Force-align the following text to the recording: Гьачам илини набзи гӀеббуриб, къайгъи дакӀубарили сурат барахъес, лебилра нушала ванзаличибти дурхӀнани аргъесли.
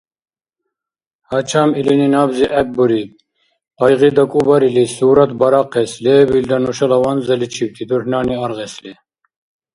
Гьачам 1.29 1.69
илини 1.79 2.07
набзи 2.13 2.45
гӀеббуриб, 2.51 3.09
къайгъи 3.77 4.09
дакӀубарили 4.15 4.83
сурат 4.95 5.31
барахъес, 5.39 5.91
лебилра 6.03 6.57
нушала 6.63 6.97
ванзаличибти 7.03 7.83
дурхӀнани 7.89 8.35
аргъесли. 8.45 8.93